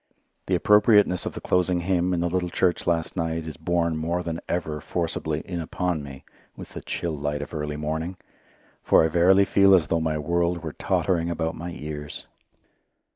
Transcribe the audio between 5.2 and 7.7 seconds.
in upon me with the chill light of